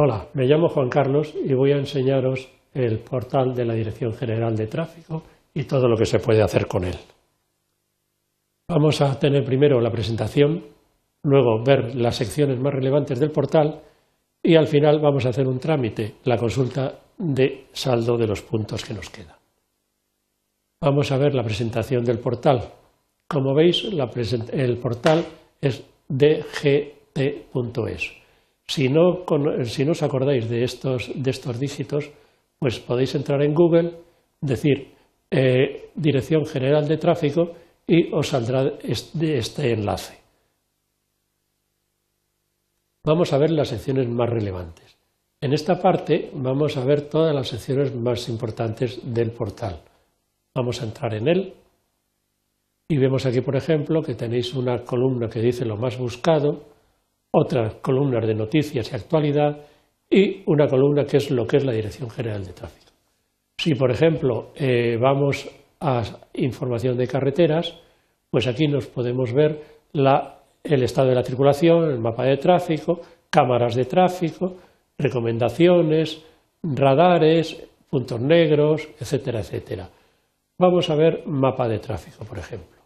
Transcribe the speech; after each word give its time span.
Hola, 0.00 0.28
me 0.34 0.44
llamo 0.44 0.68
Juan 0.68 0.88
Carlos 0.88 1.34
y 1.34 1.52
voy 1.54 1.72
a 1.72 1.76
enseñaros 1.76 2.48
el 2.72 3.00
portal 3.00 3.52
de 3.52 3.64
la 3.64 3.74
Dirección 3.74 4.12
General 4.12 4.54
de 4.54 4.68
Tráfico 4.68 5.24
y 5.52 5.64
todo 5.64 5.88
lo 5.88 5.96
que 5.96 6.06
se 6.06 6.20
puede 6.20 6.40
hacer 6.40 6.68
con 6.68 6.84
él. 6.84 6.94
Vamos 8.68 9.00
a 9.00 9.18
tener 9.18 9.44
primero 9.44 9.80
la 9.80 9.90
presentación, 9.90 10.66
luego 11.24 11.64
ver 11.64 11.96
las 11.96 12.14
secciones 12.14 12.60
más 12.60 12.72
relevantes 12.72 13.18
del 13.18 13.32
portal 13.32 13.82
y 14.40 14.54
al 14.54 14.68
final 14.68 15.00
vamos 15.00 15.26
a 15.26 15.30
hacer 15.30 15.48
un 15.48 15.58
trámite, 15.58 16.14
la 16.26 16.36
consulta 16.36 17.00
de 17.18 17.66
saldo 17.72 18.16
de 18.16 18.28
los 18.28 18.42
puntos 18.42 18.84
que 18.84 18.94
nos 18.94 19.10
quedan. 19.10 19.34
Vamos 20.80 21.10
a 21.10 21.18
ver 21.18 21.34
la 21.34 21.42
presentación 21.42 22.04
del 22.04 22.20
portal. 22.20 22.72
Como 23.26 23.52
veis, 23.52 23.82
el 23.82 24.76
portal 24.76 25.24
es 25.60 25.84
dgt.es. 26.08 26.68
Si 28.68 28.88
no, 28.90 29.24
os 29.26 30.02
acordáis 30.02 30.48
de 30.48 30.62
estos, 30.62 31.10
dígitos, 31.58 32.10
pues 32.58 32.78
podéis 32.78 33.14
entrar 33.14 33.42
en 33.42 33.54
Google, 33.54 33.96
decir 34.40 34.92
eh, 35.30 35.90
Dirección 35.94 36.44
General 36.44 36.86
de 36.86 36.98
Tráfico 36.98 37.52
y 37.86 38.12
os 38.12 38.28
saldrá 38.28 38.74
este 38.82 39.72
enlace. 39.72 40.18
Vamos 43.04 43.32
a 43.32 43.38
ver 43.38 43.50
las 43.50 43.68
secciones 43.68 44.06
más 44.06 44.28
relevantes. 44.28 44.98
En 45.40 45.54
esta 45.54 45.80
parte 45.80 46.30
vamos 46.34 46.76
a 46.76 46.84
ver 46.84 47.08
todas 47.08 47.34
las 47.34 47.48
secciones 47.48 47.94
más 47.94 48.28
importantes 48.28 49.00
del 49.02 49.30
portal. 49.30 49.80
Vamos 50.54 50.82
a 50.82 50.84
entrar 50.84 51.14
en 51.14 51.28
él 51.28 51.54
y 52.88 52.98
vemos 52.98 53.24
aquí, 53.24 53.40
por 53.40 53.56
ejemplo, 53.56 54.02
que 54.02 54.14
tenéis 54.14 54.52
una 54.52 54.82
columna 54.84 55.28
que 55.28 55.40
dice 55.40 55.64
lo 55.64 55.76
más 55.76 55.96
buscado, 55.96 56.64
otras 57.30 57.74
columnas 57.76 58.26
de 58.26 58.34
noticias 58.34 58.90
y 58.92 58.96
actualidad 58.96 59.58
y 60.10 60.42
una 60.46 60.66
columna 60.66 61.04
que 61.04 61.18
es 61.18 61.30
lo 61.30 61.46
que 61.46 61.58
es 61.58 61.64
la 61.64 61.72
Dirección 61.72 62.08
General 62.10 62.44
de 62.44 62.52
Tráfico. 62.52 62.92
Si, 63.58 63.74
por 63.74 63.90
ejemplo, 63.90 64.52
eh, 64.54 64.96
vamos 65.00 65.48
a 65.80 66.02
información 66.34 66.96
de 66.96 67.06
carreteras, 67.06 67.74
pues 68.30 68.46
aquí 68.46 68.66
nos 68.68 68.86
podemos 68.86 69.32
ver 69.32 69.62
el 69.92 70.82
estado 70.82 71.08
de 71.08 71.14
la 71.14 71.24
circulación, 71.24 71.90
el 71.90 71.98
mapa 71.98 72.24
de 72.24 72.36
tráfico, 72.36 73.00
cámaras 73.30 73.74
de 73.74 73.84
tráfico, 73.84 74.56
recomendaciones, 74.96 76.24
radares, 76.62 77.68
puntos 77.88 78.20
negros, 78.20 78.88
etcétera, 79.00 79.40
etcétera. 79.40 79.88
Vamos 80.58 80.90
a 80.90 80.96
ver 80.96 81.26
mapa 81.26 81.68
de 81.68 81.78
tráfico, 81.78 82.24
por 82.24 82.38
ejemplo. 82.38 82.78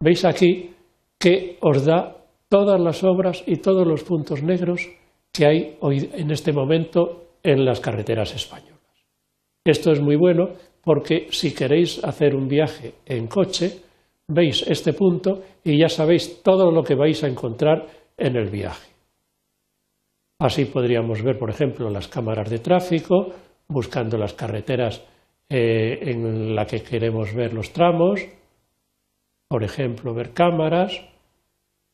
Veis 0.00 0.24
aquí 0.24 0.74
que 1.18 1.56
os 1.60 1.84
da 1.84 2.23
todas 2.54 2.80
las 2.80 3.02
obras 3.02 3.42
y 3.48 3.56
todos 3.56 3.84
los 3.84 4.04
puntos 4.04 4.40
negros 4.40 4.88
que 5.32 5.44
hay 5.44 5.76
hoy 5.80 6.08
en 6.12 6.30
este 6.30 6.52
momento 6.52 7.30
en 7.42 7.64
las 7.64 7.80
carreteras 7.80 8.32
españolas. 8.32 8.78
Esto 9.64 9.90
es 9.90 10.00
muy 10.00 10.14
bueno 10.14 10.50
porque 10.80 11.26
si 11.30 11.52
queréis 11.52 12.04
hacer 12.04 12.36
un 12.36 12.46
viaje 12.46 12.94
en 13.06 13.26
coche, 13.26 13.80
veis 14.28 14.64
este 14.68 14.92
punto 14.92 15.42
y 15.64 15.80
ya 15.80 15.88
sabéis 15.88 16.44
todo 16.44 16.70
lo 16.70 16.84
que 16.84 16.94
vais 16.94 17.24
a 17.24 17.26
encontrar 17.26 17.88
en 18.16 18.36
el 18.36 18.50
viaje. 18.50 18.88
Así 20.38 20.66
podríamos 20.66 21.22
ver, 21.22 21.36
por 21.36 21.50
ejemplo, 21.50 21.90
las 21.90 22.06
cámaras 22.06 22.48
de 22.48 22.60
tráfico, 22.60 23.32
buscando 23.66 24.16
las 24.16 24.34
carreteras 24.34 25.02
eh, 25.48 25.98
en 26.02 26.54
las 26.54 26.70
que 26.70 26.84
queremos 26.84 27.34
ver 27.34 27.52
los 27.52 27.72
tramos, 27.72 28.20
por 29.48 29.64
ejemplo, 29.64 30.14
ver 30.14 30.32
cámaras, 30.32 31.13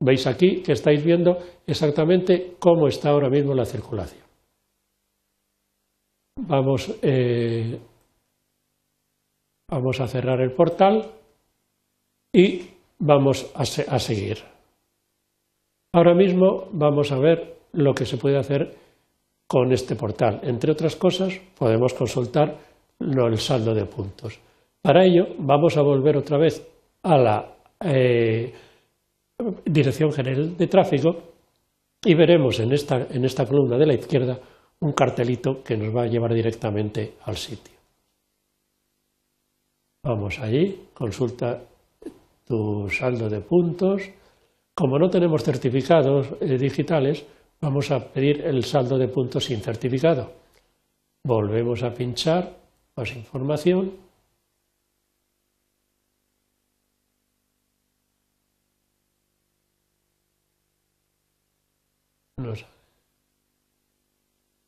Veis 0.00 0.26
aquí 0.26 0.62
que 0.62 0.72
estáis 0.72 1.04
viendo 1.04 1.36
exactamente 1.66 2.56
cómo 2.58 2.88
está 2.88 3.10
ahora 3.10 3.28
mismo 3.28 3.54
la 3.54 3.66
circulación. 3.66 4.24
Vamos, 6.36 6.98
eh, 7.02 7.78
vamos 9.68 10.00
a 10.00 10.06
cerrar 10.06 10.40
el 10.40 10.52
portal 10.52 11.04
y 12.32 12.62
vamos 12.98 13.52
a, 13.54 13.64
seguir. 13.64 14.38
Ahora 15.92 16.14
mismo 16.14 16.68
vamos 16.72 17.12
a 17.12 17.18
ver 17.18 17.58
lo 17.72 17.92
que 17.92 18.06
se 18.06 18.16
puede 18.16 18.38
hacer 18.38 18.74
con 19.46 19.70
este 19.72 19.96
portal. 19.96 20.40
Entre 20.44 20.72
otras 20.72 20.96
cosas, 20.96 21.38
podemos 21.58 21.92
consultar 21.92 22.56
el 22.98 23.38
saldo 23.38 23.74
de 23.74 23.84
puntos. 23.84 24.40
Para 24.80 25.04
ello, 25.04 25.34
vamos 25.38 25.76
a 25.76 25.82
volver 25.82 26.16
otra 26.16 26.38
vez 26.38 26.66
a 27.02 27.18
la 27.18 27.54
eh, 27.84 28.52
Dirección 29.64 30.12
General 30.12 30.56
de 30.56 30.66
Tráfico 30.66 31.10
y 32.04 32.14
veremos 32.14 32.58
en 32.60 32.72
esta, 32.72 33.06
en 33.10 33.24
esta 33.24 33.46
columna 33.46 33.76
de 33.76 33.86
la 33.86 33.94
izquierda 33.94 34.38
un 34.80 34.92
cartelito 34.92 35.62
que 35.62 35.76
nos 35.76 35.94
va 35.94 36.04
a 36.04 36.06
llevar 36.06 36.32
directamente 36.32 37.14
al 37.24 37.36
sitio. 37.36 37.74
Vamos 40.02 40.38
allí, 40.38 40.88
consulta 40.94 41.60
tu 42.46 42.88
saldo 42.88 43.28
de 43.28 43.40
puntos. 43.40 44.02
Como 44.74 44.98
no 44.98 45.10
tenemos 45.10 45.42
certificados 45.44 46.28
eh, 46.40 46.56
digitales, 46.56 47.26
vamos 47.60 47.90
a 47.90 48.00
pedir 48.00 48.40
el 48.46 48.64
saldo 48.64 48.96
de 48.96 49.08
puntos 49.08 49.44
sin 49.44 49.60
certificado. 49.60 50.32
Volvemos 51.22 51.82
a 51.82 51.92
pinchar, 51.92 52.56
más 52.96 53.14
información 53.14 54.09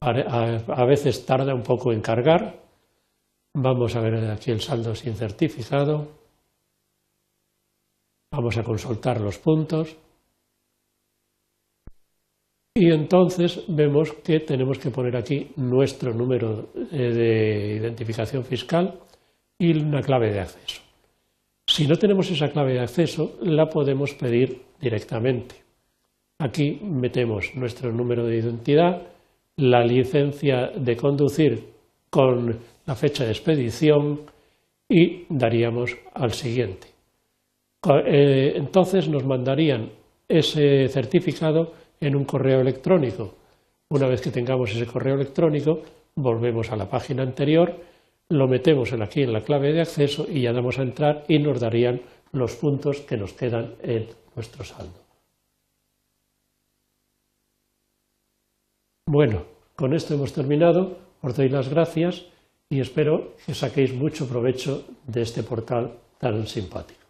a, 0.00 0.84
veces 0.84 1.25
tarda 1.25 1.55
un 1.55 1.62
poco 1.62 1.93
en 1.93 2.00
cargar. 2.00 2.60
Vamos 3.55 3.94
a 3.94 4.00
ver 4.00 4.31
aquí 4.31 4.50
el 4.50 4.60
saldo 4.60 4.94
sin 4.94 5.15
certificado. 5.15 6.09
Vamos 8.32 8.56
a 8.56 8.62
consultar 8.62 9.21
los 9.21 9.38
puntos. 9.38 9.97
Y 12.75 12.91
entonces 12.91 13.65
vemos 13.69 14.12
que 14.25 14.41
tenemos 14.41 14.78
que 14.78 14.91
poner 14.91 15.15
aquí 15.15 15.53
nuestro 15.56 16.15
número 16.15 16.71
eh, 16.91 17.12
de 17.12 17.77
identificación 17.77 18.44
fiscal 18.44 18.99
y 19.59 19.78
una 19.78 20.00
clave 20.00 20.32
de 20.32 20.41
acceso. 20.41 20.81
Si 21.66 21.87
no 21.87 21.97
tenemos 21.97 22.31
esa 22.31 22.49
clave 22.49 22.72
de 22.72 22.81
acceso, 22.81 23.37
la 23.43 23.66
podemos 23.66 24.15
pedir 24.15 24.62
directamente. 24.81 25.62
Aquí 26.38 26.81
metemos 26.82 27.54
nuestro 27.54 27.93
número 27.93 28.25
de 28.25 28.38
identidad, 28.38 29.03
la 29.56 29.84
licencia 29.84 30.69
de 30.76 30.97
conducir 30.97 31.72
con 32.10 32.59
la 32.87 32.94
fecha 32.94 33.25
de 33.25 33.31
expedición 33.31 34.22
y 34.88 35.25
daríamos 35.28 35.97
al 36.15 36.32
siguiente. 36.32 36.88
Eh, 38.06 38.53
entonces 38.56 39.09
nos 39.09 39.25
mandarían 39.25 39.91
ese 40.28 40.88
certificado 40.88 41.72
en 42.00 42.16
un 42.16 42.25
correo 42.25 42.60
electrónico. 42.60 43.34
Una 43.91 44.06
vez 44.09 44.20
que 44.20 44.31
tengamos 44.31 44.70
ese 44.70 44.87
correo 44.87 45.14
electrónico, 45.14 45.81
volvemos 46.14 46.70
a 46.70 46.76
la 46.76 46.88
página 46.88 47.22
anterior, 47.22 47.75
lo 48.28 48.49
metemos 48.49 48.93
aquí 48.93 49.22
en 49.22 49.32
la 49.32 49.43
clave 49.43 49.72
de 49.72 49.82
acceso 49.82 50.26
y 50.28 50.43
ya 50.43 50.53
damos 50.53 50.78
a 50.78 50.82
entrar 50.82 51.25
y 51.28 51.38
nos 51.38 51.60
darían 51.60 52.00
los 52.32 52.56
puntos 52.56 53.00
que 53.00 53.16
nos 53.16 53.32
quedan 53.34 53.75
en 53.82 54.09
nuestro 54.34 54.64
saldo. 54.64 55.02
Bueno, 59.12 59.43
con 59.77 59.93
esto 59.93 60.15
hemos 60.15 60.33
terminado. 60.33 60.97
Os 61.21 61.37
doy 61.37 61.50
las 61.50 61.69
gracias 61.69 62.25
y 62.71 62.81
espero 62.81 63.37
que 63.45 63.53
saquéis 63.53 63.93
mucho 63.93 64.27
provecho 64.27 64.89
de 65.06 65.21
este 65.21 65.43
portal 65.43 65.99
tan 66.17 66.47
simpático. 66.47 67.02